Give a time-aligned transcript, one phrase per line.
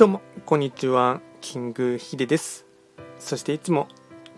[0.00, 2.64] どうもこんにちはキングヒデです。
[3.18, 3.86] そしていつも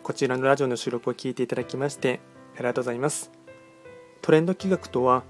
[0.02, 2.18] こちらのラジオの収録を聞いていただきまして
[2.56, 3.30] ありがとうございます。
[4.22, 5.22] トレンド企画とは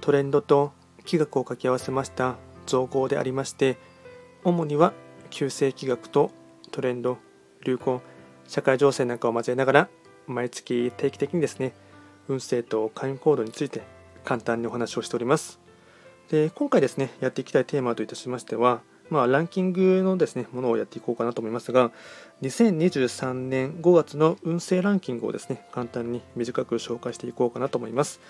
[0.00, 3.76] トレンドと企画を掛け合わせました造語でありまして
[4.44, 4.92] 主には
[5.30, 6.30] 旧世企画と
[6.70, 7.18] トレンド
[7.64, 8.02] 流行
[8.46, 9.88] 社会情勢なんかを交えながら
[10.28, 11.74] 毎月定期的にですね
[12.28, 13.82] 運勢と会員行動について
[14.22, 15.58] 簡単にお話をしております。
[16.30, 18.80] で今回ですねやっていきたいテーマといたしましては
[19.12, 21.92] まあ、ランキングのですねものをやっていこうかなと思いますが
[22.40, 28.20] 2023年5月の運勢ランキングをですね簡単に短く紹介していこうかなと思います。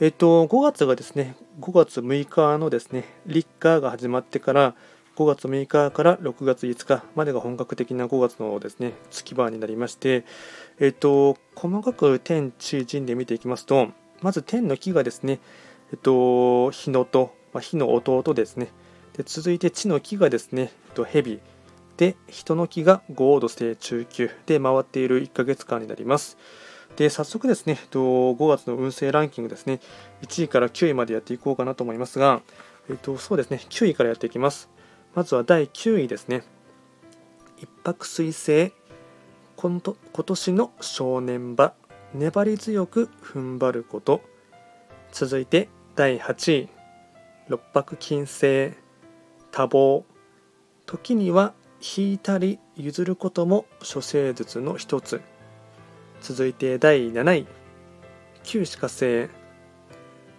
[0.00, 4.74] えっと、5月がですね5月6日のですね立夏が始まってから
[5.16, 10.24] 5月6日から6月5日までが本格的な5月のですね月番になりまして、
[10.80, 13.88] えっと、細かく天地人で見ていきますと
[14.22, 15.40] まず天の木がですね、
[15.92, 18.68] えっと、日のと、まあ、火の弟ですね
[19.22, 21.40] で続いて地の木がですね、と蛇
[21.96, 26.36] で人の木が五度星中級で回っている1ヶ月間になります。
[26.96, 29.80] で早速ですね、えっと5月の運勢ランキングですね、
[30.22, 32.42] 1位から9位までやっていこうかなと思いますが、
[32.90, 34.68] えっと、そうですね、9位からやっていきます。
[35.14, 36.42] まずは第9位ですね。
[37.58, 38.72] 一泊水星、
[39.56, 41.74] 今年の正念場、
[42.12, 44.20] 粘り強く踏ん張ること。
[45.12, 46.68] 続いて第8位、
[47.48, 48.81] 六白金星、
[49.52, 50.04] 多忙。
[50.86, 51.52] 時には
[51.96, 55.20] 引いたり譲ることも処世術の一つ。
[56.22, 57.46] 続いて第7位。
[58.44, 59.28] 旧歯科星。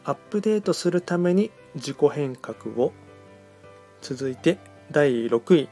[0.04, 2.92] アップデートするために自己変革を。
[4.02, 4.58] 続いて
[4.92, 5.70] 第6位。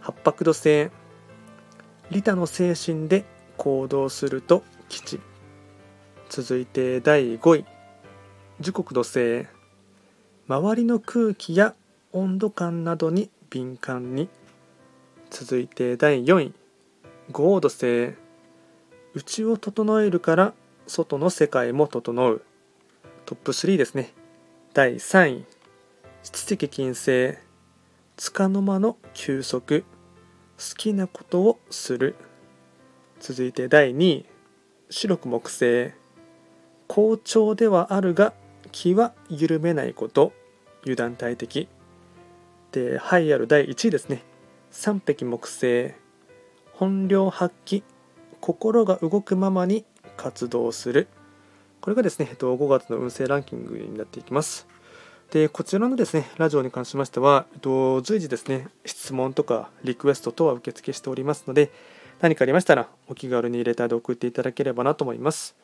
[0.00, 0.90] 八白土星。
[2.10, 3.24] 利他の精神で
[3.56, 5.20] 行動すると吉。
[6.28, 7.64] 続いて第5位。
[8.58, 9.46] 時刻土星。
[10.48, 11.76] 周りの空気や
[12.16, 14.30] 温度感などに敏感に
[15.28, 16.54] 続いて第4位。
[17.30, 18.14] 合土性
[19.12, 20.54] 内を整えるから
[20.86, 22.42] 外の世界も整う。
[23.26, 24.14] トップ3ですね。
[24.72, 25.44] 第3位。
[26.22, 27.34] 七石金星。
[28.16, 29.84] つかの間の休息。
[30.56, 32.14] 好きなことをする。
[33.20, 34.26] 続いて第2位。
[34.88, 35.92] 白く木星。
[36.88, 38.32] 好調ではあるが
[38.72, 40.32] 気は緩めないこと。
[40.82, 41.68] 油断大敵。
[42.72, 44.22] で栄えある第1位ですね。
[44.70, 45.94] 三匹木星。
[46.72, 47.82] 本領発揮。
[48.40, 49.84] 心が動くままに
[50.16, 51.08] 活動する。
[51.80, 54.66] これがですね5月の運勢ランキングになっていきます。
[55.30, 61.72] でこちらのですねラジオに関しましては随時ですね質問とかリクエスト等は受付しておりますので
[62.20, 65.56] 何かありましたらお気軽にレターで送っていただければなと思います。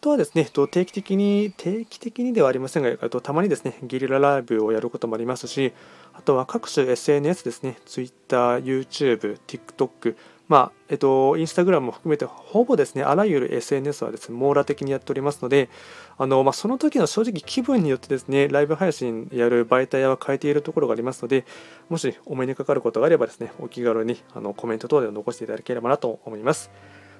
[0.00, 5.72] とはですね、定期的に、定期的にではありませんが、たまにですね、ゲリラライブをやることもありますし、
[6.14, 10.16] あとは各種 SNS ですね、Twitter、YouTube、TikTok、
[10.48, 15.68] まあ、えっと、インスタグラムも含めて、ほぼですね、あらゆる SNS はですね、網羅的にやっておりますので、
[16.16, 21.44] あの、まあ、その時の正直気分によってですね、ライブ配信やる媒体は変えているところがありますので、
[21.90, 26.70] もしお目にかかることがあればですね、お気軽にあのコメント等で残していただければなと思います。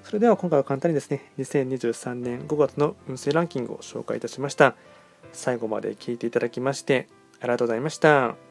[0.08, 4.74] それでは今回は簡単にですね、2023年5月の運勢ランキングを紹介いたしました。
[5.34, 7.08] 最後まで聞いていただきまして
[7.40, 8.47] ありがとうございました。